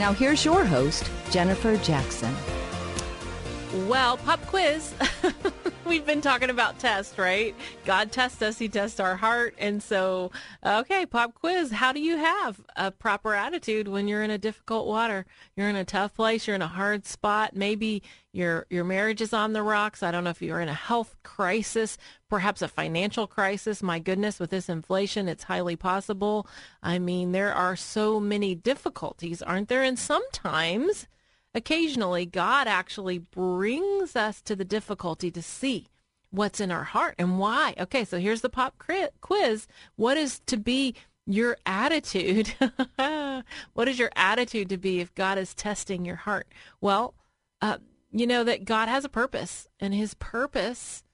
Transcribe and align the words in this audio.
Now, 0.00 0.14
here's 0.14 0.46
your 0.46 0.64
host, 0.64 1.10
Jennifer 1.30 1.76
Jackson. 1.76 2.34
Well, 3.86 4.16
pop 4.16 4.40
quiz. 4.46 4.94
We've 5.90 6.06
been 6.06 6.20
talking 6.20 6.50
about 6.50 6.78
test, 6.78 7.18
right? 7.18 7.52
God 7.84 8.12
tests 8.12 8.40
us, 8.42 8.60
He 8.60 8.68
tests 8.68 9.00
our 9.00 9.16
heart. 9.16 9.56
And 9.58 9.82
so, 9.82 10.30
okay, 10.64 11.04
pop 11.04 11.34
quiz. 11.34 11.72
How 11.72 11.90
do 11.90 11.98
you 11.98 12.16
have 12.16 12.60
a 12.76 12.92
proper 12.92 13.34
attitude 13.34 13.88
when 13.88 14.06
you're 14.06 14.22
in 14.22 14.30
a 14.30 14.38
difficult 14.38 14.86
water? 14.86 15.26
You're 15.56 15.68
in 15.68 15.74
a 15.74 15.84
tough 15.84 16.14
place, 16.14 16.46
you're 16.46 16.54
in 16.54 16.62
a 16.62 16.68
hard 16.68 17.06
spot. 17.06 17.56
Maybe 17.56 18.04
your 18.30 18.66
your 18.70 18.84
marriage 18.84 19.20
is 19.20 19.32
on 19.32 19.52
the 19.52 19.64
rocks. 19.64 20.04
I 20.04 20.12
don't 20.12 20.22
know 20.22 20.30
if 20.30 20.40
you're 20.40 20.60
in 20.60 20.68
a 20.68 20.74
health 20.74 21.16
crisis, 21.24 21.98
perhaps 22.28 22.62
a 22.62 22.68
financial 22.68 23.26
crisis. 23.26 23.82
My 23.82 23.98
goodness, 23.98 24.38
with 24.38 24.50
this 24.50 24.68
inflation, 24.68 25.28
it's 25.28 25.42
highly 25.42 25.74
possible. 25.74 26.46
I 26.84 27.00
mean, 27.00 27.32
there 27.32 27.52
are 27.52 27.74
so 27.74 28.20
many 28.20 28.54
difficulties, 28.54 29.42
aren't 29.42 29.68
there? 29.68 29.82
And 29.82 29.98
sometimes 29.98 31.08
occasionally 31.54 32.26
God 32.26 32.66
actually 32.66 33.18
brings 33.18 34.16
us 34.16 34.40
to 34.42 34.56
the 34.56 34.64
difficulty 34.64 35.30
to 35.30 35.42
see 35.42 35.88
what's 36.30 36.60
in 36.60 36.70
our 36.70 36.84
heart 36.84 37.14
and 37.18 37.38
why. 37.38 37.74
Okay, 37.78 38.04
so 38.04 38.18
here's 38.18 38.40
the 38.40 38.48
pop 38.48 38.82
quiz. 39.20 39.66
What 39.96 40.16
is 40.16 40.40
to 40.46 40.56
be 40.56 40.94
your 41.26 41.56
attitude? 41.66 42.54
what 43.74 43.88
is 43.88 43.98
your 43.98 44.10
attitude 44.16 44.68
to 44.68 44.76
be 44.76 45.00
if 45.00 45.14
God 45.14 45.38
is 45.38 45.54
testing 45.54 46.04
your 46.04 46.16
heart? 46.16 46.46
Well, 46.80 47.14
uh, 47.60 47.78
you 48.12 48.26
know 48.26 48.44
that 48.44 48.64
God 48.64 48.88
has 48.88 49.04
a 49.04 49.08
purpose, 49.08 49.68
and 49.78 49.94
his 49.94 50.14
purpose 50.14 51.04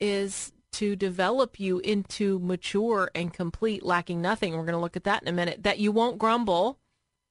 is 0.00 0.52
to 0.72 0.96
develop 0.96 1.60
you 1.60 1.78
into 1.80 2.38
mature 2.40 3.10
and 3.14 3.32
complete, 3.32 3.82
lacking 3.82 4.20
nothing. 4.20 4.52
We're 4.52 4.64
going 4.64 4.72
to 4.72 4.78
look 4.78 4.96
at 4.96 5.04
that 5.04 5.22
in 5.22 5.28
a 5.28 5.32
minute. 5.32 5.62
That 5.62 5.78
you 5.78 5.92
won't 5.92 6.18
grumble 6.18 6.78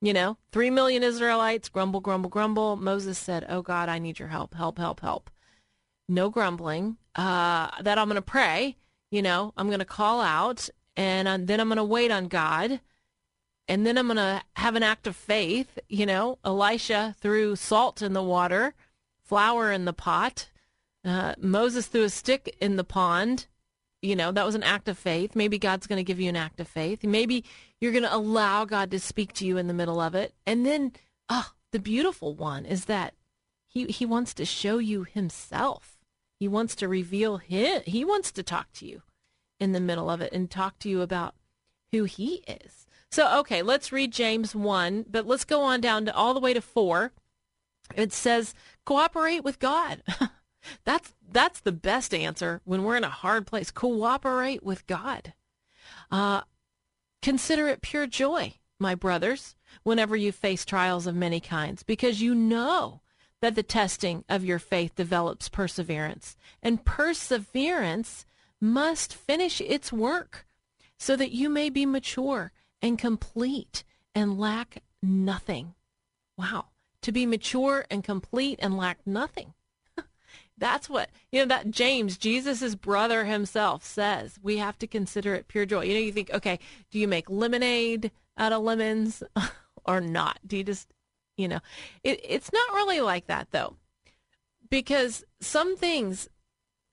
you 0.02 0.14
know, 0.14 0.38
three 0.52 0.70
million 0.70 1.04
Israelites 1.04 1.70
grumble, 1.70 2.00
grumble, 2.00 2.30
grumble. 2.30 2.76
Moses 2.76 3.18
said, 3.18 3.46
Oh 3.48 3.62
God, 3.62 3.88
I 3.88 4.00
need 4.00 4.20
your 4.20 4.30
help, 4.30 4.56
help, 4.56 4.78
help, 4.78 5.00
help. 5.00 5.30
No 6.10 6.30
grumbling. 6.30 6.98
Uh, 7.16 7.70
that 7.82 7.98
I'm 7.98 8.08
going 8.08 8.16
to 8.16 8.22
pray, 8.22 8.78
you 9.12 9.22
know, 9.22 9.54
I'm 9.58 9.68
going 9.68 9.80
to 9.80 9.86
call 9.86 10.22
out, 10.22 10.70
and 10.96 11.28
uh, 11.28 11.38
then 11.42 11.60
I'm 11.60 11.68
going 11.68 11.78
to 11.78 11.84
wait 11.84 12.10
on 12.10 12.28
God. 12.28 12.80
And 13.68 13.86
then 13.86 13.98
I'm 13.98 14.08
going 14.08 14.18
to 14.18 14.42
have 14.56 14.76
an 14.76 14.84
act 14.84 15.08
of 15.08 15.16
faith. 15.16 15.78
You 15.88 16.06
know, 16.06 16.40
Elisha 16.44 17.16
threw 17.20 17.56
salt 17.56 18.02
in 18.02 18.14
the 18.14 18.24
water, 18.24 18.74
flour 19.24 19.72
in 19.72 19.86
the 19.86 19.94
pot. 19.94 20.50
Uh, 21.06 21.36
Moses 21.38 21.88
threw 21.88 22.04
a 22.04 22.10
stick 22.10 22.56
in 22.60 22.76
the 22.76 22.84
pond 22.84 23.48
you 24.02 24.16
know, 24.16 24.32
that 24.32 24.46
was 24.46 24.56
an 24.56 24.64
act 24.64 24.88
of 24.88 24.98
faith. 24.98 25.36
Maybe 25.36 25.60
God's 25.60 25.88
going 25.88 25.98
to 25.98 26.04
give 26.04 26.20
you 26.20 26.30
an 26.30 26.36
act 26.36 26.60
of 26.60 26.68
faith. 26.68 27.04
Maybe 27.04 27.44
you're 27.80 27.92
going 27.92 28.04
to 28.04 28.16
allow 28.16 28.66
God 28.66 28.90
to 28.92 29.00
speak 29.00 29.34
to 29.34 29.46
you 29.46 29.58
in 29.58 29.68
the 29.68 29.74
middle 29.74 30.02
of 30.02 30.16
it. 30.16 30.34
And 30.46 30.66
then, 30.66 30.94
oh, 31.30 31.52
the 31.72 31.80
beautiful 31.80 32.34
one 32.34 32.66
is 32.66 32.86
that 32.86 33.14
he, 33.68 33.86
he 33.86 34.06
wants 34.06 34.34
to 34.36 34.46
show 34.46 34.80
you 34.80 35.04
himself. 35.04 36.00
He 36.40 36.48
wants 36.48 36.76
to 36.78 36.88
reveal 36.88 37.38
him. 37.38 37.84
He 37.86 38.04
wants 38.04 38.32
to 38.32 38.44
talk 38.44 38.74
to 38.74 38.88
you 38.88 39.04
in 39.60 39.72
the 39.72 39.80
middle 39.80 40.10
of 40.10 40.22
it 40.22 40.34
and 40.34 40.50
talk 40.50 40.80
to 40.80 40.90
you 40.90 41.02
about 41.02 41.36
who 41.92 42.06
he 42.06 42.44
is. 42.48 42.88
So, 43.12 43.40
okay, 43.40 43.62
let's 43.62 43.92
read 43.92 44.12
James 44.12 44.56
1, 44.56 45.06
but 45.10 45.28
let's 45.28 45.46
go 45.46 45.62
on 45.62 45.82
down 45.82 46.06
to 46.06 46.16
all 46.16 46.34
the 46.34 46.40
way 46.40 46.54
to 46.54 46.62
4. 46.62 47.12
It 47.96 48.14
says, 48.14 48.56
cooperate 48.86 49.44
with 49.44 49.60
God. 49.60 50.02
That's 50.84 51.14
that's 51.32 51.60
the 51.60 51.72
best 51.72 52.14
answer 52.14 52.62
when 52.66 52.84
we're 52.84 52.98
in 52.98 53.04
a 53.04 53.10
hard 53.10 53.48
place. 53.48 53.72
Cooperate 53.72 54.64
with 54.64 54.86
God. 54.88 55.34
Uh, 56.12 56.42
consider 57.22 57.68
it 57.68 57.82
pure 57.82 58.08
joy, 58.08 58.56
my 58.80 58.96
brothers, 58.96 59.56
whenever 59.84 60.16
you 60.16 60.32
face 60.32 60.66
trials 60.66 61.08
of 61.08 61.16
many 61.16 61.40
kinds, 61.40 61.84
because 61.84 62.22
you 62.22 62.36
know 62.36 63.02
that 63.42 63.56
the 63.56 63.64
testing 63.64 64.24
of 64.30 64.46
your 64.46 64.60
faith 64.60 64.96
develops 64.96 65.50
perseverance, 65.50 66.36
and 66.62 66.86
perseverance 66.86 68.26
must 68.60 69.16
finish 69.16 69.60
its 69.62 69.92
work, 69.92 70.46
so 70.98 71.16
that 71.16 71.32
you 71.32 71.50
may 71.50 71.70
be 71.70 71.86
mature 71.86 72.52
and 72.82 73.00
complete 73.00 73.84
and 74.14 74.40
lack 74.40 74.84
nothing. 75.02 75.74
Wow. 76.38 76.66
To 77.02 77.12
be 77.12 77.26
mature 77.26 77.86
and 77.90 78.04
complete 78.04 78.60
and 78.62 78.78
lack 78.78 79.00
nothing. 79.06 79.54
That's 80.62 80.88
what, 80.88 81.10
you 81.32 81.40
know, 81.40 81.48
that 81.48 81.72
James, 81.72 82.20
Jesus' 82.20 82.76
brother 82.76 83.26
himself, 83.26 83.84
says 83.84 84.40
we 84.44 84.58
have 84.58 84.78
to 84.78 84.86
consider 84.86 85.34
it 85.34 85.48
pure 85.48 85.66
joy. 85.66 85.86
You 85.86 85.96
know, 85.96 86.00
you 86.00 86.12
think, 86.12 86.30
okay, 86.32 86.60
do 86.92 87.00
you 87.00 87.08
make 87.08 87.32
lemonade 87.32 88.12
out 88.38 88.54
of 88.54 88.62
lemons 88.62 89.24
or 89.86 90.00
not? 90.00 90.38
Do 90.46 90.58
you 90.58 90.64
just, 90.64 90.94
you 91.36 91.48
know, 91.48 91.62
it, 92.04 92.22
it's 92.24 92.54
not 92.54 92.76
really 92.76 93.02
like 93.02 93.26
that 93.26 93.48
though, 93.50 93.78
because 94.70 95.24
some 95.40 95.76
things, 95.76 96.30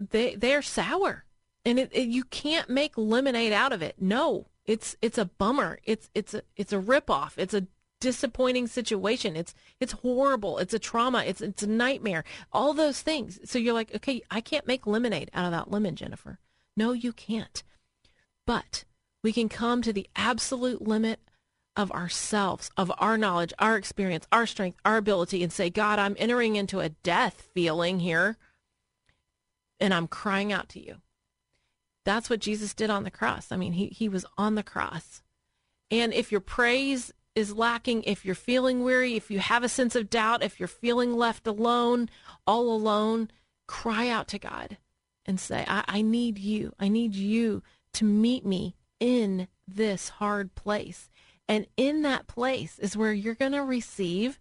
they, 0.01 0.35
they're 0.35 0.63
sour 0.63 1.27
and 1.67 1.79
it, 1.79 1.91
it, 1.93 2.09
you 2.09 2.25
can't 2.25 2.71
make 2.71 2.97
lemonade 2.97 3.53
out 3.53 3.75
of 3.75 3.83
it. 3.83 3.97
No, 4.01 4.47
it's, 4.65 4.97
it's 5.03 5.19
a 5.19 5.27
bummer. 5.27 5.79
It's, 5.85 6.09
it's 6.15 6.33
a, 6.33 6.41
it's 6.57 6.73
a 6.73 6.81
ripoff. 6.81 7.33
It's 7.37 7.53
a 7.53 7.67
disappointing 8.01 8.67
situation. 8.67 9.37
It's 9.37 9.55
it's 9.81 9.93
horrible. 9.93 10.59
It's 10.59 10.75
a 10.75 10.79
trauma. 10.79 11.25
It's 11.25 11.41
it's 11.41 11.63
a 11.63 11.69
nightmare. 11.69 12.25
All 12.53 12.73
those 12.73 13.03
things. 13.03 13.39
So 13.45 13.59
you're 13.59 13.75
like, 13.75 13.95
okay, 13.95 14.23
I 14.31 14.41
can't 14.41 14.67
make 14.67 14.87
lemonade 14.87 15.31
out 15.35 15.47
of 15.47 15.53
that 15.53 15.71
lemon, 15.71 15.97
Jennifer. 15.97 16.39
No, 16.77 16.93
you 16.93 17.13
can't. 17.13 17.63
But 18.47 18.85
we 19.23 19.33
can 19.33 19.49
come 19.49 19.83
to 19.83 19.93
the 19.93 20.09
absolute 20.17 20.83
limit 20.83 21.21
of 21.77 21.93
ourselves, 21.93 22.71
of 22.77 22.91
our 22.99 23.17
knowledge, 23.17 23.53
our 23.59 23.77
experience, 23.77 24.27
our 24.33 24.47
strength, 24.47 24.79
our 24.85 24.97
ability, 24.97 25.43
and 25.43 25.53
say, 25.53 25.71
God, 25.71 25.99
I'm 25.99 26.17
entering 26.19 26.57
into 26.57 26.81
a 26.81 26.89
death 26.89 27.49
feeling 27.55 28.01
here, 28.01 28.37
and 29.79 29.95
I'm 29.95 30.09
crying 30.09 30.53
out 30.53 30.69
to 30.71 30.85
you. 30.85 30.97
That's 32.05 32.31
what 32.31 32.41
Jesus 32.41 32.75
did 32.75 32.91
on 32.91 33.05
the 33.05 33.11
cross. 33.11 33.53
I 33.53 33.57
mean, 33.57 33.75
he, 33.75 33.87
he 33.89 34.09
was 34.09 34.25
on 34.37 34.57
the 34.57 34.63
cross. 34.63 35.23
And 35.91 36.13
if 36.13 36.33
your 36.33 36.41
praise 36.41 37.13
is 37.39 37.55
lacking, 37.55 38.03
if 38.03 38.25
you're 38.25 38.35
feeling 38.35 38.83
weary, 38.83 39.15
if 39.15 39.31
you 39.31 39.39
have 39.39 39.63
a 39.63 39.69
sense 39.69 39.95
of 39.95 40.11
doubt, 40.11 40.43
if 40.43 40.59
you're 40.59 40.67
feeling 40.67 41.17
left 41.17 41.47
alone, 41.47 42.11
all 42.47 42.73
alone, 42.73 43.31
cry 43.69 44.09
out 44.09 44.27
to 44.29 44.39
God 44.39 44.77
and 45.25 45.39
say, 45.39 45.65
I, 45.69 45.85
I 45.87 46.03
need 46.03 46.37
you. 46.39 46.75
I 46.81 46.89
need 46.89 47.15
you 47.15 47.63
to 47.95 48.05
meet 48.05 48.45
me 48.45 48.75
in 48.99 49.47
this 49.69 50.09
hard 50.09 50.55
place. 50.57 51.11
And 51.49 51.67
in 51.77 52.03
that 52.03 52.27
place 52.27 52.79
is 52.81 52.97
where 52.97 53.13
you're 53.13 53.35
going 53.35 53.53
to 53.53 53.63
receive 53.63 54.41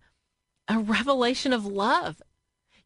a 0.67 0.79
revelation 0.79 1.53
of 1.53 1.65
love. 1.65 2.21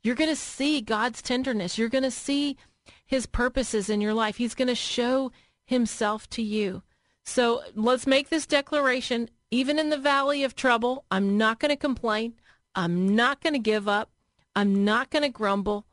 You're 0.04 0.16
going 0.16 0.30
to 0.30 0.36
see 0.36 0.82
God's 0.82 1.22
tenderness. 1.22 1.78
You're 1.78 1.90
going 1.90 2.04
to 2.04 2.12
see 2.12 2.58
his 3.06 3.26
purposes 3.26 3.90
in 3.90 4.02
your 4.02 4.14
life. 4.14 4.38
He's 4.38 4.56
going 4.56 4.68
to 4.68 4.76
show 4.76 5.32
himself 5.66 6.30
to 6.32 6.42
you. 6.42 6.84
So 7.24 7.62
let's 7.76 8.06
make 8.06 8.30
this 8.30 8.46
declaration 8.46 9.30
even 9.52 9.78
in 9.78 9.90
the 9.90 9.98
valley 9.98 10.46
of 10.46 10.56
trouble, 10.56 11.06
I'm 11.12 11.38
not 11.38 11.60
going 11.60 11.70
to 11.70 11.76
complain. 11.76 12.34
I'm 12.74 13.16
not 13.16 13.42
going 13.42 13.54
to 13.54 13.60
give 13.60 13.88
up. 13.88 14.10
I'm 14.56 14.86
not 14.86 15.10
going 15.10 15.24
to 15.24 15.30
grumble. 15.30 15.86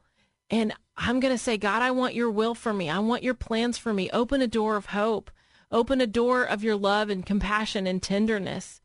And 0.49 0.73
I'm 0.97 1.21
going 1.21 1.35
to 1.35 1.39
say, 1.39 1.59
God, 1.59 1.83
I 1.83 1.91
want 1.91 2.15
your 2.15 2.31
will 2.31 2.55
for 2.55 2.73
me. 2.73 2.89
I 2.89 3.01
want 3.01 3.25
your 3.25 3.35
plans 3.35 3.77
for 3.77 3.93
me. 3.93 4.09
Open 4.11 4.41
a 4.41 4.47
door 4.47 4.77
of 4.77 4.87
hope. 4.87 5.31
Open 5.71 6.01
a 6.01 6.07
door 6.07 6.45
of 6.45 6.63
your 6.65 6.77
love 6.77 7.11
and 7.11 7.27
compassion 7.27 7.87
and 7.87 8.03
tenderness. 8.03 8.81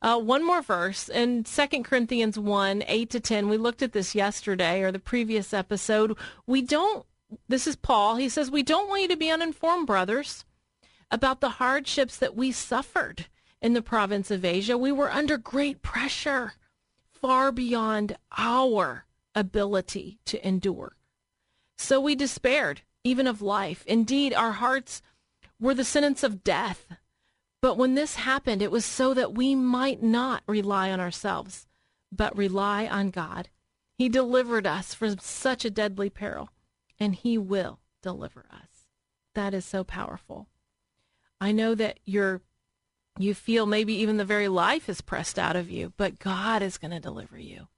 Uh, 0.00 0.18
one 0.18 0.44
more 0.44 0.62
verse 0.62 1.08
in 1.08 1.44
2 1.44 1.66
Corinthians 1.82 2.38
1 2.38 2.84
8 2.86 3.10
to 3.10 3.20
10. 3.20 3.48
We 3.48 3.56
looked 3.56 3.82
at 3.82 3.92
this 3.92 4.14
yesterday 4.14 4.82
or 4.82 4.92
the 4.92 4.98
previous 4.98 5.54
episode. 5.54 6.16
We 6.46 6.60
don't, 6.60 7.06
this 7.48 7.66
is 7.66 7.76
Paul. 7.76 8.16
He 8.16 8.28
says, 8.28 8.50
We 8.50 8.62
don't 8.62 8.88
want 8.88 9.02
you 9.02 9.08
to 9.08 9.16
be 9.16 9.30
uninformed, 9.30 9.86
brothers, 9.86 10.44
about 11.10 11.40
the 11.40 11.50
hardships 11.50 12.16
that 12.18 12.36
we 12.36 12.52
suffered 12.52 13.26
in 13.62 13.72
the 13.72 13.80
province 13.80 14.30
of 14.30 14.44
Asia. 14.44 14.76
We 14.76 14.92
were 14.92 15.10
under 15.10 15.38
great 15.38 15.80
pressure, 15.80 16.54
far 17.10 17.52
beyond 17.52 18.16
our 18.36 19.06
ability 19.34 20.18
to 20.26 20.46
endure. 20.46 20.96
So 21.78 22.00
we 22.00 22.14
despaired, 22.14 22.82
even 23.04 23.26
of 23.26 23.40
life. 23.40 23.84
Indeed, 23.86 24.34
our 24.34 24.52
hearts 24.52 25.00
were 25.58 25.74
the 25.74 25.84
sentence 25.84 26.22
of 26.22 26.44
death. 26.44 26.86
But 27.62 27.78
when 27.78 27.94
this 27.94 28.16
happened, 28.16 28.60
it 28.60 28.72
was 28.72 28.84
so 28.84 29.14
that 29.14 29.34
we 29.34 29.54
might 29.54 30.02
not 30.02 30.42
rely 30.48 30.90
on 30.90 30.98
ourselves, 30.98 31.68
but 32.10 32.36
rely 32.36 32.86
on 32.86 33.10
God. 33.10 33.48
He 33.96 34.08
delivered 34.08 34.66
us 34.66 34.92
from 34.92 35.18
such 35.20 35.64
a 35.64 35.70
deadly 35.70 36.10
peril, 36.10 36.50
and 36.98 37.14
He 37.14 37.38
will 37.38 37.78
deliver 38.02 38.46
us. 38.52 38.88
That 39.34 39.54
is 39.54 39.64
so 39.64 39.84
powerful. 39.84 40.48
I 41.40 41.52
know 41.52 41.76
that 41.76 42.00
you're 42.04 42.42
you 43.18 43.34
feel 43.34 43.66
maybe 43.66 43.94
even 43.94 44.16
the 44.16 44.24
very 44.24 44.48
life 44.48 44.88
is 44.88 45.00
pressed 45.00 45.38
out 45.38 45.56
of 45.56 45.70
you, 45.70 45.92
but 45.96 46.18
God 46.18 46.62
is 46.62 46.78
going 46.78 46.90
to 46.92 47.00
deliver 47.00 47.38
you. 47.38 47.68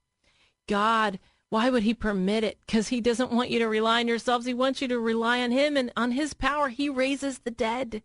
God, 0.67 1.19
why 1.49 1.69
would 1.69 1.83
he 1.83 1.93
permit 1.93 2.43
it? 2.43 2.57
Because 2.65 2.87
he 2.87 3.01
doesn't 3.01 3.31
want 3.31 3.49
you 3.49 3.59
to 3.59 3.67
rely 3.67 3.99
on 3.99 4.07
yourselves. 4.07 4.45
He 4.45 4.53
wants 4.53 4.81
you 4.81 4.87
to 4.87 4.99
rely 4.99 5.41
on 5.41 5.51
him 5.51 5.77
and 5.77 5.91
on 5.95 6.11
his 6.11 6.33
power. 6.33 6.69
He 6.69 6.89
raises 6.89 7.39
the 7.39 7.51
dead. 7.51 8.01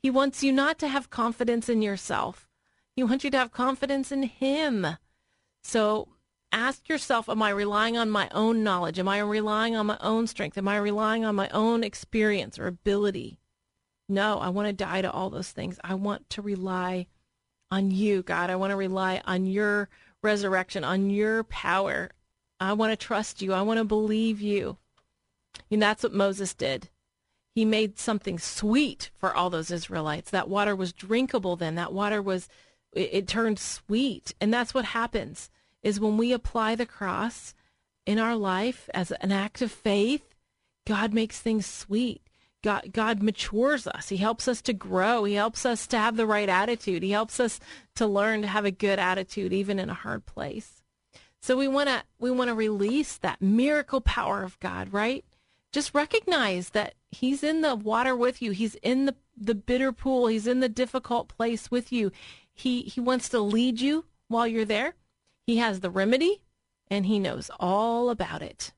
He 0.00 0.10
wants 0.10 0.42
you 0.42 0.52
not 0.52 0.78
to 0.78 0.88
have 0.88 1.10
confidence 1.10 1.68
in 1.68 1.82
yourself. 1.82 2.48
He 2.98 3.04
wants 3.04 3.22
you 3.22 3.30
to 3.30 3.38
have 3.38 3.52
confidence 3.52 4.10
in 4.10 4.24
Him. 4.24 4.84
So 5.62 6.08
ask 6.50 6.88
yourself 6.88 7.28
Am 7.28 7.40
I 7.40 7.50
relying 7.50 7.96
on 7.96 8.10
my 8.10 8.28
own 8.32 8.64
knowledge? 8.64 8.98
Am 8.98 9.06
I 9.06 9.20
relying 9.20 9.76
on 9.76 9.86
my 9.86 9.98
own 10.00 10.26
strength? 10.26 10.58
Am 10.58 10.66
I 10.66 10.78
relying 10.78 11.24
on 11.24 11.36
my 11.36 11.48
own 11.50 11.84
experience 11.84 12.58
or 12.58 12.66
ability? 12.66 13.38
No, 14.08 14.38
I 14.38 14.48
want 14.48 14.68
to 14.68 14.72
die 14.72 15.02
to 15.02 15.10
all 15.10 15.30
those 15.30 15.50
things. 15.50 15.78
I 15.84 15.94
want 15.94 16.28
to 16.30 16.42
rely 16.42 17.06
on 17.70 17.90
you, 17.90 18.22
God. 18.22 18.50
I 18.50 18.56
want 18.56 18.70
to 18.70 18.76
rely 18.76 19.20
on 19.24 19.46
your 19.46 19.88
resurrection, 20.22 20.84
on 20.84 21.10
your 21.10 21.44
power. 21.44 22.10
I 22.58 22.72
want 22.72 22.92
to 22.92 22.96
trust 22.96 23.42
you. 23.42 23.52
I 23.52 23.62
want 23.62 23.78
to 23.78 23.84
believe 23.84 24.40
you. 24.40 24.78
And 25.70 25.82
that's 25.82 26.02
what 26.02 26.14
Moses 26.14 26.54
did 26.54 26.88
he 27.58 27.64
made 27.64 27.98
something 27.98 28.38
sweet 28.38 29.10
for 29.18 29.34
all 29.34 29.50
those 29.50 29.72
Israelites. 29.72 30.30
That 30.30 30.48
water 30.48 30.76
was 30.76 30.92
drinkable 30.92 31.56
then. 31.56 31.74
That 31.74 31.92
water 31.92 32.22
was 32.22 32.48
it, 32.92 33.10
it, 33.12 33.26
turned 33.26 33.58
sweet. 33.58 34.32
And 34.40 34.54
that's 34.54 34.72
what 34.72 34.84
happens 34.84 35.50
is 35.82 35.98
when 35.98 36.16
we 36.16 36.32
apply 36.32 36.76
the 36.76 36.86
cross 36.86 37.54
in 38.06 38.20
our 38.20 38.36
life 38.36 38.88
as 38.94 39.10
an 39.10 39.32
act 39.32 39.60
of 39.60 39.72
faith, 39.72 40.36
God 40.86 41.12
makes 41.12 41.40
things 41.40 41.66
sweet. 41.66 42.22
God 42.68 42.90
God 42.92 43.22
matures 43.22 43.86
us. 43.86 44.10
He 44.10 44.18
helps 44.18 44.46
us 44.46 44.60
to 44.62 44.74
grow. 44.74 45.24
He 45.24 45.34
helps 45.34 45.64
us 45.64 45.86
to 45.86 45.98
have 45.98 46.18
the 46.18 46.26
right 46.26 46.50
attitude. 46.50 47.02
He 47.02 47.12
helps 47.12 47.40
us 47.40 47.60
to 47.94 48.06
learn 48.06 48.42
to 48.42 48.48
have 48.48 48.66
a 48.66 48.70
good 48.70 48.98
attitude 48.98 49.54
even 49.54 49.78
in 49.78 49.88
a 49.88 49.94
hard 49.94 50.26
place. 50.26 50.82
So 51.40 51.56
we 51.56 51.66
want 51.66 51.88
to 51.88 52.02
we 52.18 52.30
want 52.30 52.48
to 52.48 52.54
release 52.54 53.16
that 53.16 53.40
miracle 53.40 54.02
power 54.02 54.42
of 54.42 54.60
God, 54.60 54.92
right? 54.92 55.24
Just 55.72 55.94
recognize 55.94 56.70
that 56.70 56.92
he's 57.10 57.42
in 57.42 57.62
the 57.62 57.74
water 57.74 58.14
with 58.14 58.42
you. 58.42 58.50
He's 58.50 58.74
in 58.76 59.06
the, 59.06 59.16
the 59.34 59.54
bitter 59.54 59.90
pool. 59.90 60.26
He's 60.26 60.46
in 60.46 60.60
the 60.60 60.68
difficult 60.68 61.28
place 61.28 61.70
with 61.70 61.90
you. 61.90 62.12
He, 62.52 62.82
he 62.82 63.00
wants 63.00 63.30
to 63.30 63.40
lead 63.40 63.80
you 63.80 64.04
while 64.28 64.46
you're 64.46 64.66
there. 64.66 64.94
He 65.46 65.56
has 65.56 65.80
the 65.80 65.90
remedy 65.90 66.42
and 66.88 67.06
he 67.06 67.18
knows 67.18 67.50
all 67.58 68.10
about 68.10 68.42
it. 68.42 68.72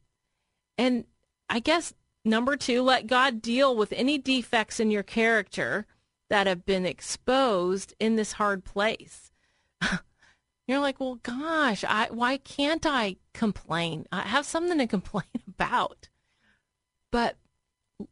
And 0.78 1.06
I 1.48 1.58
guess 1.58 1.94
number 2.24 2.56
two, 2.56 2.82
let 2.82 3.06
God 3.06 3.42
deal 3.42 3.76
with 3.76 3.92
any 3.92 4.18
defects 4.18 4.80
in 4.80 4.90
your 4.90 5.02
character 5.02 5.86
that 6.28 6.46
have 6.46 6.64
been 6.64 6.86
exposed 6.86 7.94
in 7.98 8.16
this 8.16 8.32
hard 8.32 8.64
place. 8.64 9.32
You're 10.66 10.78
like, 10.78 11.00
well, 11.00 11.16
gosh, 11.16 11.84
I, 11.84 12.08
why 12.10 12.36
can't 12.38 12.86
I 12.86 13.16
complain? 13.34 14.06
I 14.12 14.22
have 14.22 14.46
something 14.46 14.78
to 14.78 14.86
complain 14.88 15.24
about. 15.48 16.08
But 17.10 17.36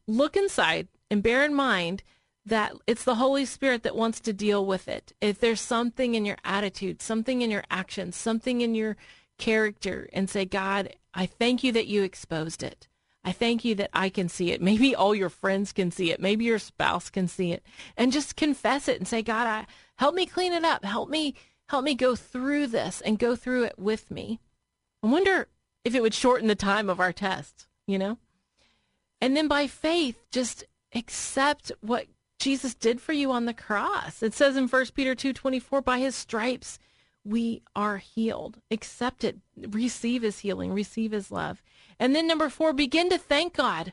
look 0.07 0.37
inside 0.37 0.89
and 1.11 1.23
bear 1.23 1.45
in 1.45 1.55
mind 1.55 2.03
that 2.45 2.73
it's 2.87 3.05
the 3.05 3.17
Holy 3.17 3.45
Spirit 3.45 3.83
that 3.83 3.95
wants 3.95 4.21
to 4.21 4.33
deal 4.33 4.65
with 4.65 4.89
it. 4.89 5.13
If 5.21 5.39
there's 5.39 5.61
something 5.61 6.15
in 6.15 6.25
your 6.25 6.39
attitude, 6.45 7.01
something 7.03 7.43
in 7.43 7.51
your 7.51 7.65
actions, 7.71 8.17
something 8.17 8.61
in 8.61 8.75
your 8.75 8.97
character, 9.39 10.09
and 10.13 10.29
say, 10.29 10.45
God, 10.45 10.95
I 11.15 11.27
thank 11.27 11.63
you 11.63 11.73
that 11.73 11.87
you 11.87 12.03
exposed 12.03 12.63
it. 12.63 12.88
I 13.29 13.33
thank 13.33 13.65
you 13.65 13.75
that 13.75 13.91
I 13.93 14.09
can 14.09 14.29
see 14.29 14.53
it. 14.53 14.63
Maybe 14.69 14.95
all 14.95 15.15
your 15.15 15.29
friends 15.29 15.73
can 15.73 15.91
see 15.91 16.11
it. 16.11 16.21
Maybe 16.21 16.47
your 16.47 16.59
spouse 16.59 17.11
can 17.11 17.29
see 17.29 17.53
it. 17.53 17.63
And 17.97 18.13
just 18.13 18.37
confess 18.37 18.89
it 18.89 18.99
and 18.99 19.07
say, 19.07 19.23
God, 19.23 19.47
I, 19.47 19.67
help 19.97 20.15
me 20.15 20.27
clean 20.27 20.53
it 20.53 20.65
up. 20.65 20.85
Help 20.85 21.11
me, 21.11 21.35
help 21.69 21.85
me 21.85 21.95
go 21.95 22.17
through 22.17 22.69
this 22.69 23.01
and 23.01 23.19
go 23.19 23.37
through 23.37 23.65
it 23.65 23.79
with 23.79 24.11
me. 24.11 24.41
I 25.03 25.09
wonder 25.09 25.49
if 25.85 25.95
it 25.95 26.03
would 26.03 26.15
shorten 26.15 26.49
the 26.49 26.55
time 26.55 26.89
of 26.89 27.01
our 27.01 27.13
test, 27.13 27.67
you 27.87 27.99
know? 27.99 28.19
And 29.21 29.37
then 29.37 29.49
by 29.49 29.67
faith, 29.67 30.25
just 30.31 30.65
accept 30.95 31.71
what 31.81 32.07
Jesus 32.39 32.75
did 32.75 33.01
for 33.01 33.13
you 33.13 33.33
on 33.33 33.45
the 33.45 33.55
cross. 33.55 34.23
It 34.23 34.33
says 34.33 34.57
in 34.57 34.69
1 34.69 34.95
Peter 34.95 35.15
2:24, 35.15 35.83
by 35.83 35.99
his 35.99 36.15
stripes 36.15 36.79
we 37.25 37.63
are 37.77 37.99
healed. 37.99 38.59
Accept 38.71 39.25
it. 39.25 39.39
Receive 39.57 40.23
his 40.23 40.39
healing. 40.39 40.73
Receive 40.73 41.13
his 41.13 41.31
love. 41.31 41.63
And 41.99 42.15
then 42.15 42.27
number 42.27 42.49
4, 42.49 42.73
begin 42.73 43.11
to 43.11 43.19
thank 43.19 43.55
God 43.55 43.93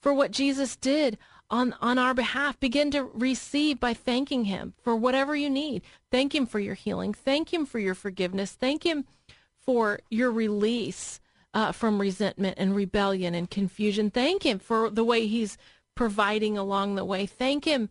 for 0.00 0.12
what 0.12 0.30
Jesus 0.30 0.76
did 0.76 1.18
on 1.48 1.74
on 1.80 1.98
our 1.98 2.14
behalf. 2.14 2.58
Begin 2.58 2.90
to 2.90 3.04
receive 3.04 3.78
by 3.78 3.94
thanking 3.94 4.46
him 4.46 4.74
for 4.82 4.96
whatever 4.96 5.36
you 5.36 5.48
need. 5.48 5.82
Thank 6.10 6.34
him 6.34 6.46
for 6.46 6.58
your 6.58 6.74
healing. 6.74 7.14
Thank 7.14 7.52
him 7.52 7.66
for 7.66 7.78
your 7.78 7.94
forgiveness. 7.94 8.52
Thank 8.52 8.84
him 8.84 9.04
for 9.66 10.00
your 10.10 10.30
release 10.30 11.20
uh, 11.56 11.72
from 11.72 11.98
resentment 11.98 12.54
and 12.58 12.76
rebellion 12.76 13.34
and 13.34 13.50
confusion. 13.50 14.10
Thank 14.10 14.44
Him 14.44 14.58
for 14.58 14.90
the 14.90 15.04
way 15.04 15.26
He's 15.26 15.56
providing 15.94 16.58
along 16.58 16.94
the 16.94 17.04
way. 17.04 17.24
Thank 17.24 17.64
Him 17.64 17.88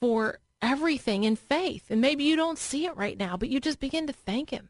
for 0.00 0.38
everything 0.62 1.24
in 1.24 1.34
faith. 1.34 1.90
And 1.90 2.00
maybe 2.00 2.22
you 2.22 2.36
don't 2.36 2.58
see 2.58 2.86
it 2.86 2.96
right 2.96 3.18
now, 3.18 3.36
but 3.36 3.48
you 3.48 3.58
just 3.58 3.80
begin 3.80 4.06
to 4.06 4.12
thank 4.12 4.50
Him. 4.50 4.68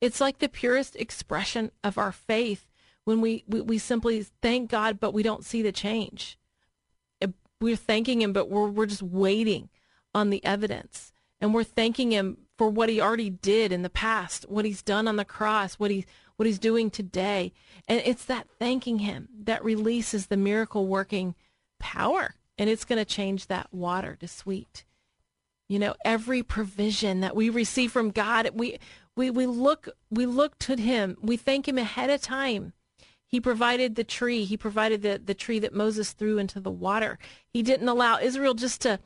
It's 0.00 0.20
like 0.20 0.38
the 0.38 0.48
purest 0.48 0.96
expression 0.96 1.70
of 1.84 1.98
our 1.98 2.12
faith 2.12 2.66
when 3.04 3.20
we, 3.20 3.44
we, 3.46 3.60
we 3.60 3.78
simply 3.78 4.22
thank 4.42 4.70
God, 4.70 5.00
but 5.00 5.12
we 5.12 5.22
don't 5.22 5.44
see 5.44 5.62
the 5.62 5.72
change. 5.72 6.38
We're 7.60 7.76
thanking 7.76 8.22
Him, 8.22 8.32
but 8.32 8.48
we're, 8.48 8.68
we're 8.68 8.86
just 8.86 9.02
waiting 9.02 9.68
on 10.14 10.30
the 10.30 10.42
evidence. 10.44 11.12
And 11.40 11.52
we're 11.52 11.64
thanking 11.64 12.10
Him 12.10 12.38
for 12.56 12.70
what 12.70 12.88
He 12.88 13.00
already 13.00 13.30
did 13.30 13.72
in 13.72 13.82
the 13.82 13.90
past, 13.90 14.46
what 14.48 14.64
He's 14.64 14.82
done 14.82 15.06
on 15.06 15.16
the 15.16 15.24
cross, 15.24 15.74
what 15.74 15.90
He 15.90 16.06
what 16.40 16.46
he's 16.46 16.58
doing 16.58 16.88
today. 16.88 17.52
And 17.86 18.00
it's 18.02 18.24
that 18.24 18.48
thanking 18.58 19.00
him 19.00 19.28
that 19.42 19.62
releases 19.62 20.28
the 20.28 20.38
miracle 20.38 20.86
working 20.86 21.34
power. 21.78 22.34
And 22.56 22.70
it's 22.70 22.86
going 22.86 22.98
to 22.98 23.04
change 23.04 23.48
that 23.48 23.68
water 23.74 24.16
to 24.18 24.26
sweet. 24.26 24.86
You 25.68 25.78
know, 25.78 25.94
every 26.02 26.42
provision 26.42 27.20
that 27.20 27.36
we 27.36 27.50
receive 27.50 27.92
from 27.92 28.10
God, 28.10 28.48
we 28.54 28.78
we 29.16 29.30
we 29.30 29.46
look 29.46 29.88
we 30.10 30.26
look 30.26 30.58
to 30.60 30.76
him. 30.76 31.16
We 31.20 31.36
thank 31.36 31.68
him 31.68 31.78
ahead 31.78 32.10
of 32.10 32.20
time. 32.20 32.72
He 33.26 33.40
provided 33.40 33.94
the 33.94 34.04
tree. 34.04 34.44
He 34.44 34.56
provided 34.56 35.02
the, 35.02 35.20
the 35.24 35.34
tree 35.34 35.60
that 35.60 35.72
Moses 35.72 36.12
threw 36.12 36.38
into 36.38 36.58
the 36.58 36.70
water. 36.70 37.16
He 37.52 37.62
didn't 37.62 37.88
allow 37.88 38.18
Israel 38.18 38.54
just 38.54 38.80
to 38.82 38.98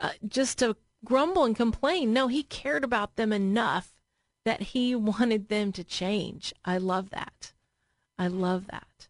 uh, 0.00 0.10
just 0.26 0.58
to 0.58 0.76
grumble 1.04 1.44
and 1.44 1.54
complain. 1.56 2.12
No, 2.12 2.28
he 2.28 2.42
cared 2.42 2.82
about 2.82 3.16
them 3.16 3.32
enough 3.32 3.92
that 4.44 4.60
he 4.60 4.94
wanted 4.96 5.48
them 5.48 5.72
to 5.72 5.84
change. 5.84 6.52
I 6.64 6.78
love 6.78 7.10
that. 7.10 7.52
I 8.18 8.26
love 8.26 8.66
that. 8.66 9.08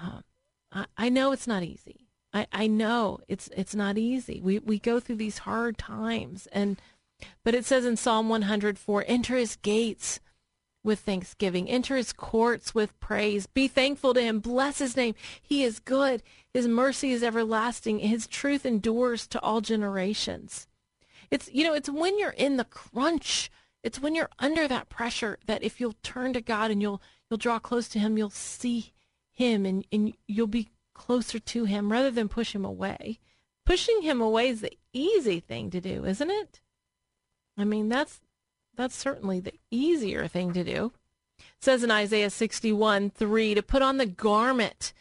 Um, 0.00 0.24
I, 0.72 0.86
I 0.96 1.08
know 1.08 1.32
it's 1.32 1.46
not 1.46 1.62
easy. 1.62 2.08
I, 2.32 2.46
I 2.50 2.66
know 2.66 3.18
it's 3.28 3.50
it's 3.56 3.74
not 3.74 3.98
easy. 3.98 4.40
We 4.40 4.58
we 4.58 4.78
go 4.78 5.00
through 5.00 5.16
these 5.16 5.38
hard 5.38 5.76
times, 5.76 6.48
and 6.50 6.80
but 7.44 7.54
it 7.54 7.64
says 7.64 7.84
in 7.84 7.96
Psalm 7.96 8.28
104, 8.28 9.04
enter 9.06 9.36
his 9.36 9.56
gates 9.56 10.20
with 10.84 11.00
thanksgiving, 11.00 11.68
enter 11.68 11.96
his 11.96 12.12
courts 12.12 12.74
with 12.74 12.98
praise. 12.98 13.46
Be 13.46 13.68
thankful 13.68 14.14
to 14.14 14.20
him, 14.20 14.40
bless 14.40 14.78
his 14.78 14.96
name. 14.96 15.14
He 15.40 15.62
is 15.62 15.78
good. 15.78 16.22
His 16.52 16.66
mercy 16.66 17.12
is 17.12 17.22
everlasting. 17.22 18.00
His 18.00 18.26
truth 18.26 18.66
endures 18.66 19.26
to 19.28 19.40
all 19.40 19.60
generations. 19.60 20.66
It's 21.30 21.48
you 21.52 21.64
know, 21.64 21.74
it's 21.74 21.88
when 21.88 22.18
you're 22.18 22.30
in 22.30 22.56
the 22.56 22.64
crunch 22.64 23.50
it's 23.82 24.00
when 24.00 24.14
you're 24.14 24.30
under 24.38 24.68
that 24.68 24.88
pressure 24.88 25.38
that 25.46 25.62
if 25.62 25.80
you'll 25.80 25.96
turn 26.02 26.32
to 26.34 26.40
God 26.40 26.70
and 26.70 26.80
you'll 26.80 27.02
you'll 27.28 27.38
draw 27.38 27.58
close 27.58 27.88
to 27.88 27.98
him, 27.98 28.16
you'll 28.16 28.30
see 28.30 28.92
him 29.30 29.66
and, 29.66 29.84
and 29.90 30.14
you'll 30.26 30.46
be 30.46 30.68
closer 30.94 31.38
to 31.38 31.64
him 31.64 31.90
rather 31.90 32.10
than 32.10 32.28
push 32.28 32.54
him 32.54 32.64
away. 32.64 33.18
Pushing 33.64 34.02
him 34.02 34.20
away 34.20 34.48
is 34.48 34.60
the 34.60 34.76
easy 34.92 35.40
thing 35.40 35.70
to 35.70 35.80
do, 35.80 36.04
isn't 36.04 36.30
it? 36.30 36.60
I 37.56 37.64
mean, 37.64 37.88
that's 37.88 38.20
that's 38.74 38.96
certainly 38.96 39.40
the 39.40 39.54
easier 39.70 40.26
thing 40.26 40.52
to 40.54 40.64
do. 40.64 40.92
It 41.38 41.64
says 41.64 41.82
in 41.82 41.90
Isaiah 41.90 42.30
61 42.30 43.10
3 43.10 43.54
to 43.54 43.62
put 43.62 43.82
on 43.82 43.98
the 43.98 44.06
garment 44.06 44.92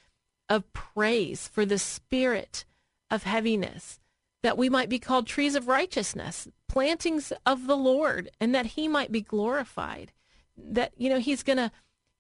of 0.50 0.72
praise 0.74 1.48
for 1.48 1.66
the 1.66 1.80
spirit 1.80 2.66
of 3.10 3.24
heaviness, 3.24 4.00
that 4.44 4.58
we 4.58 4.70
might 4.70 4.90
be 4.90 5.00
called 5.00 5.28
trees 5.28 5.56
of 5.56 5.68
righteousness, 5.68 6.48
plantings 6.68 7.32
of 7.46 7.68
the 7.68 7.78
Lord, 7.78 8.30
and 8.40 8.54
that 8.54 8.68
he 8.68 8.88
might 8.88 9.12
be 9.12 9.22
glorified. 9.22 10.12
That, 10.58 10.94
you 10.98 11.10
know, 11.10 11.20
he's 11.20 11.44
going 11.44 11.58
to. 11.58 11.72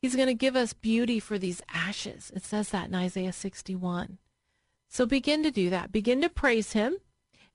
He's 0.01 0.15
going 0.15 0.29
to 0.29 0.33
give 0.33 0.55
us 0.55 0.73
beauty 0.73 1.19
for 1.19 1.37
these 1.37 1.61
ashes. 1.71 2.31
It 2.35 2.43
says 2.43 2.69
that 2.69 2.87
in 2.87 2.95
Isaiah 2.95 3.31
61. 3.31 4.17
So 4.89 5.05
begin 5.05 5.43
to 5.43 5.51
do 5.51 5.69
that. 5.69 5.91
Begin 5.91 6.21
to 6.21 6.29
praise 6.29 6.73
him, 6.73 6.97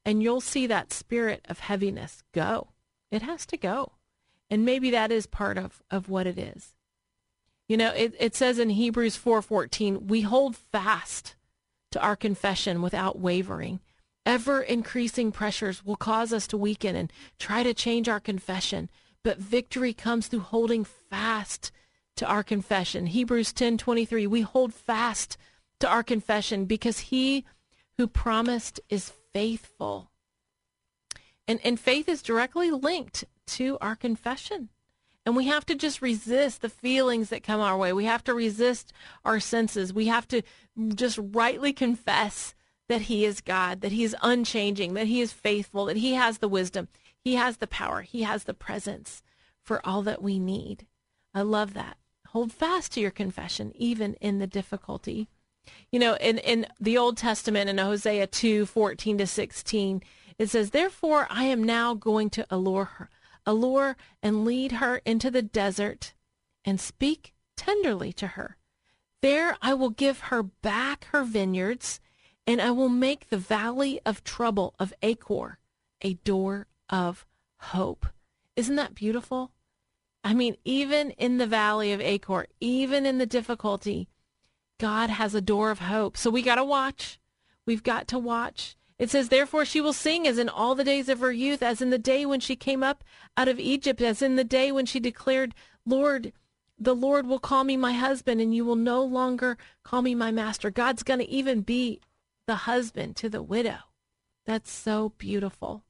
and 0.06 0.22
you'll 0.22 0.40
see 0.40 0.68
that 0.68 0.92
spirit 0.92 1.44
of 1.48 1.58
heaviness 1.58 2.22
go. 2.32 2.68
It 3.10 3.22
has 3.22 3.44
to 3.46 3.56
go. 3.56 3.92
And 4.48 4.64
maybe 4.64 4.90
that 4.92 5.10
is 5.10 5.26
part 5.26 5.58
of, 5.58 5.82
of 5.90 6.08
what 6.08 6.28
it 6.28 6.38
is. 6.38 6.76
You 7.68 7.76
know, 7.76 7.90
it, 7.90 8.14
it 8.20 8.36
says 8.36 8.60
in 8.60 8.70
Hebrews 8.70 9.18
4:14, 9.18 10.06
we 10.06 10.20
hold 10.20 10.54
fast 10.54 11.34
to 11.90 12.00
our 12.00 12.14
confession 12.14 12.80
without 12.80 13.18
wavering. 13.18 13.80
Ever 14.24 14.60
increasing 14.62 15.32
pressures 15.32 15.84
will 15.84 15.96
cause 15.96 16.32
us 16.32 16.46
to 16.48 16.56
weaken 16.56 16.94
and 16.94 17.12
try 17.40 17.64
to 17.64 17.74
change 17.74 18.08
our 18.08 18.20
confession, 18.20 18.88
but 19.24 19.38
victory 19.38 19.92
comes 19.92 20.28
through 20.28 20.40
holding 20.40 20.84
fast 20.84 21.72
to 22.14 22.26
our 22.26 22.44
confession. 22.44 23.06
Hebrews 23.06 23.52
10:23, 23.52 24.28
we 24.28 24.42
hold 24.42 24.72
fast 24.72 25.36
to 25.80 25.88
our 25.88 26.04
confession 26.04 26.64
because 26.64 27.10
he 27.10 27.44
who 27.96 28.06
promised 28.06 28.78
is 28.88 29.12
faithful. 29.36 30.10
And 31.46 31.60
and 31.62 31.78
faith 31.78 32.08
is 32.08 32.22
directly 32.22 32.70
linked 32.70 33.24
to 33.48 33.76
our 33.82 33.94
confession. 33.94 34.70
And 35.26 35.36
we 35.36 35.44
have 35.48 35.66
to 35.66 35.74
just 35.74 36.00
resist 36.00 36.62
the 36.62 36.70
feelings 36.70 37.28
that 37.28 37.42
come 37.42 37.60
our 37.60 37.76
way. 37.76 37.92
We 37.92 38.06
have 38.06 38.24
to 38.24 38.32
resist 38.32 38.94
our 39.26 39.38
senses. 39.38 39.92
We 39.92 40.06
have 40.06 40.26
to 40.28 40.40
just 40.94 41.18
rightly 41.20 41.74
confess 41.74 42.54
that 42.88 43.02
he 43.02 43.26
is 43.26 43.42
God, 43.42 43.82
that 43.82 43.92
he 43.92 44.04
is 44.04 44.16
unchanging, 44.22 44.94
that 44.94 45.08
he 45.08 45.20
is 45.20 45.34
faithful, 45.34 45.84
that 45.84 45.98
he 45.98 46.14
has 46.14 46.38
the 46.38 46.48
wisdom, 46.48 46.88
he 47.20 47.34
has 47.34 47.58
the 47.58 47.66
power, 47.66 48.00
he 48.02 48.22
has 48.22 48.44
the 48.44 48.54
presence 48.54 49.22
for 49.62 49.86
all 49.86 50.00
that 50.02 50.22
we 50.22 50.38
need. 50.38 50.86
I 51.34 51.42
love 51.42 51.74
that. 51.74 51.98
Hold 52.28 52.52
fast 52.52 52.92
to 52.92 53.00
your 53.00 53.10
confession, 53.10 53.72
even 53.74 54.14
in 54.14 54.38
the 54.38 54.46
difficulty. 54.46 55.28
You 55.90 55.98
know, 55.98 56.14
in, 56.16 56.38
in 56.38 56.66
the 56.80 56.98
Old 56.98 57.16
Testament, 57.16 57.70
in 57.70 57.78
Hosea 57.78 58.26
2 58.26 58.66
14 58.66 59.18
to 59.18 59.26
16, 59.26 60.02
it 60.38 60.50
says, 60.50 60.70
Therefore, 60.70 61.26
I 61.30 61.44
am 61.44 61.62
now 61.62 61.94
going 61.94 62.30
to 62.30 62.46
allure 62.50 62.84
her, 62.84 63.10
allure 63.44 63.96
and 64.22 64.44
lead 64.44 64.72
her 64.72 65.00
into 65.04 65.30
the 65.30 65.42
desert 65.42 66.14
and 66.64 66.80
speak 66.80 67.32
tenderly 67.56 68.12
to 68.14 68.28
her. 68.28 68.56
There 69.22 69.56
I 69.62 69.74
will 69.74 69.90
give 69.90 70.20
her 70.20 70.42
back 70.42 71.06
her 71.06 71.24
vineyards, 71.24 72.00
and 72.46 72.60
I 72.60 72.70
will 72.70 72.88
make 72.88 73.28
the 73.28 73.38
valley 73.38 74.00
of 74.04 74.22
trouble 74.22 74.74
of 74.78 74.92
Achor 75.02 75.58
a 76.02 76.14
door 76.14 76.66
of 76.90 77.26
hope. 77.58 78.06
Isn't 78.54 78.76
that 78.76 78.94
beautiful? 78.94 79.52
I 80.22 80.34
mean, 80.34 80.56
even 80.64 81.10
in 81.12 81.38
the 81.38 81.46
valley 81.46 81.92
of 81.92 82.00
Achor, 82.00 82.46
even 82.60 83.06
in 83.06 83.18
the 83.18 83.26
difficulty, 83.26 84.08
God 84.78 85.10
has 85.10 85.34
a 85.34 85.40
door 85.40 85.70
of 85.70 85.80
hope. 85.80 86.16
So 86.16 86.30
we 86.30 86.42
got 86.42 86.56
to 86.56 86.64
watch. 86.64 87.18
We've 87.66 87.82
got 87.82 88.08
to 88.08 88.18
watch. 88.18 88.76
It 88.98 89.10
says, 89.10 89.28
Therefore 89.28 89.64
she 89.64 89.80
will 89.80 89.92
sing 89.92 90.26
as 90.26 90.38
in 90.38 90.48
all 90.48 90.74
the 90.74 90.84
days 90.84 91.08
of 91.08 91.20
her 91.20 91.32
youth, 91.32 91.62
as 91.62 91.82
in 91.82 91.90
the 91.90 91.98
day 91.98 92.24
when 92.24 92.40
she 92.40 92.56
came 92.56 92.82
up 92.82 93.04
out 93.36 93.48
of 93.48 93.58
Egypt, 93.58 94.00
as 94.00 94.22
in 94.22 94.36
the 94.36 94.44
day 94.44 94.72
when 94.72 94.86
she 94.86 95.00
declared, 95.00 95.54
Lord, 95.84 96.32
the 96.78 96.94
Lord 96.94 97.26
will 97.26 97.38
call 97.38 97.64
me 97.64 97.76
my 97.76 97.92
husband, 97.92 98.40
and 98.40 98.54
you 98.54 98.64
will 98.64 98.76
no 98.76 99.02
longer 99.02 99.56
call 99.82 100.02
me 100.02 100.14
my 100.14 100.30
master. 100.30 100.70
God's 100.70 101.02
going 101.02 101.20
to 101.20 101.28
even 101.28 101.62
be 101.62 102.00
the 102.46 102.56
husband 102.56 103.16
to 103.16 103.28
the 103.28 103.42
widow. 103.42 103.78
That's 104.44 104.70
so 104.70 105.12
beautiful. 105.18 105.84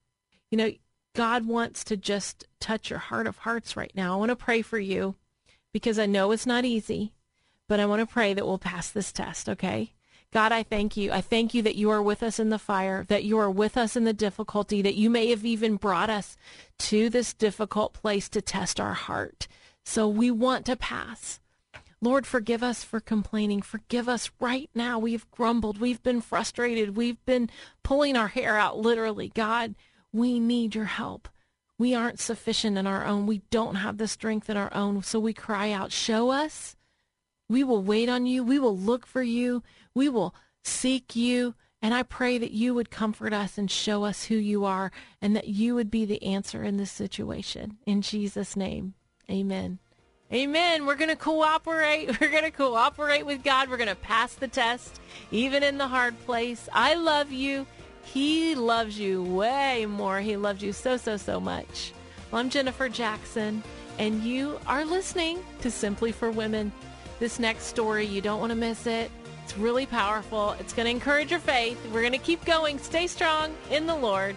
You 0.50 0.58
know, 0.58 0.72
God 1.14 1.46
wants 1.46 1.84
to 1.84 1.96
just 1.96 2.46
touch 2.60 2.90
your 2.90 2.98
heart 2.98 3.26
of 3.26 3.38
hearts 3.38 3.76
right 3.76 3.92
now. 3.94 4.14
I 4.14 4.16
want 4.16 4.30
to 4.30 4.36
pray 4.36 4.62
for 4.62 4.78
you 4.78 5.16
because 5.72 5.98
I 5.98 6.06
know 6.06 6.30
it's 6.30 6.46
not 6.46 6.64
easy, 6.64 7.12
but 7.68 7.80
I 7.80 7.86
want 7.86 8.00
to 8.00 8.12
pray 8.12 8.34
that 8.34 8.46
we'll 8.46 8.58
pass 8.58 8.90
this 8.90 9.12
test, 9.12 9.48
okay? 9.48 9.92
God, 10.32 10.52
I 10.52 10.62
thank 10.62 10.96
you. 10.96 11.12
I 11.12 11.20
thank 11.20 11.54
you 11.54 11.62
that 11.62 11.76
you 11.76 11.90
are 11.90 12.02
with 12.02 12.22
us 12.22 12.38
in 12.38 12.50
the 12.50 12.58
fire, 12.58 13.04
that 13.08 13.24
you 13.24 13.38
are 13.38 13.50
with 13.50 13.76
us 13.76 13.96
in 13.96 14.04
the 14.04 14.12
difficulty, 14.12 14.82
that 14.82 14.96
you 14.96 15.08
may 15.08 15.30
have 15.30 15.44
even 15.44 15.76
brought 15.76 16.10
us 16.10 16.36
to 16.78 17.08
this 17.08 17.32
difficult 17.32 17.92
place 17.92 18.28
to 18.30 18.42
test 18.42 18.78
our 18.78 18.94
heart. 18.94 19.48
So 19.84 20.08
we 20.08 20.30
want 20.30 20.66
to 20.66 20.76
pass. 20.76 21.40
Lord, 22.02 22.26
forgive 22.26 22.62
us 22.62 22.84
for 22.84 23.00
complaining. 23.00 23.62
Forgive 23.62 24.08
us 24.08 24.30
right 24.38 24.68
now. 24.74 24.98
We've 24.98 25.30
grumbled. 25.30 25.78
We've 25.78 26.02
been 26.02 26.20
frustrated. 26.20 26.96
We've 26.96 27.24
been 27.24 27.48
pulling 27.82 28.16
our 28.16 28.28
hair 28.28 28.56
out, 28.58 28.78
literally. 28.78 29.32
God, 29.34 29.74
we 30.12 30.38
need 30.38 30.74
your 30.74 30.84
help. 30.84 31.28
We 31.78 31.94
aren't 31.94 32.20
sufficient 32.20 32.76
in 32.76 32.86
our 32.86 33.04
own. 33.04 33.26
We 33.26 33.42
don't 33.50 33.76
have 33.76 33.98
the 33.98 34.08
strength 34.08 34.50
in 34.50 34.56
our 34.56 34.72
own. 34.74 35.02
So 35.02 35.18
we 35.18 35.32
cry 35.32 35.70
out, 35.70 35.92
Show 35.92 36.30
us. 36.30 36.76
We 37.48 37.64
will 37.64 37.82
wait 37.82 38.08
on 38.08 38.26
you. 38.26 38.42
We 38.42 38.58
will 38.58 38.76
look 38.76 39.06
for 39.06 39.22
you. 39.22 39.62
We 39.94 40.08
will 40.08 40.34
seek 40.64 41.14
you. 41.14 41.54
And 41.82 41.94
I 41.94 42.02
pray 42.02 42.38
that 42.38 42.50
you 42.50 42.74
would 42.74 42.90
comfort 42.90 43.32
us 43.32 43.58
and 43.58 43.70
show 43.70 44.04
us 44.04 44.24
who 44.24 44.34
you 44.34 44.64
are 44.64 44.90
and 45.22 45.36
that 45.36 45.48
you 45.48 45.74
would 45.74 45.90
be 45.90 46.04
the 46.04 46.22
answer 46.22 46.62
in 46.64 46.78
this 46.78 46.90
situation. 46.90 47.78
In 47.86 48.02
Jesus' 48.02 48.56
name, 48.56 48.94
amen. 49.30 49.78
Amen. 50.32 50.86
We're 50.86 50.96
going 50.96 51.10
to 51.10 51.16
cooperate. 51.16 52.06
We're 52.20 52.30
going 52.30 52.42
to 52.42 52.50
cooperate 52.50 53.24
with 53.24 53.44
God. 53.44 53.68
We're 53.68 53.76
going 53.76 53.88
to 53.88 53.94
pass 53.94 54.34
the 54.34 54.48
test, 54.48 55.00
even 55.30 55.62
in 55.62 55.78
the 55.78 55.86
hard 55.86 56.18
place. 56.24 56.68
I 56.72 56.94
love 56.94 57.30
you. 57.30 57.66
He 58.02 58.54
loves 58.54 58.98
you 58.98 59.22
way 59.22 59.86
more. 59.86 60.20
He 60.20 60.36
loves 60.36 60.62
you 60.62 60.72
so, 60.72 60.96
so, 60.96 61.16
so 61.16 61.38
much. 61.38 61.92
Well, 62.30 62.40
I'm 62.40 62.50
Jennifer 62.50 62.88
Jackson, 62.88 63.62
and 63.98 64.22
you 64.24 64.58
are 64.66 64.84
listening 64.84 65.38
to 65.60 65.70
Simply 65.70 66.10
for 66.10 66.30
Women. 66.30 66.72
This 67.18 67.38
next 67.38 67.64
story, 67.64 68.04
you 68.04 68.20
don't 68.20 68.40
want 68.40 68.50
to 68.50 68.56
miss 68.56 68.86
it. 68.86 69.10
It's 69.42 69.56
really 69.56 69.86
powerful. 69.86 70.54
It's 70.60 70.72
going 70.72 70.84
to 70.84 70.90
encourage 70.90 71.30
your 71.30 71.40
faith. 71.40 71.80
We're 71.92 72.02
going 72.02 72.12
to 72.12 72.18
keep 72.18 72.44
going. 72.44 72.78
Stay 72.78 73.06
strong 73.06 73.54
in 73.70 73.86
the 73.86 73.94
Lord. 73.94 74.36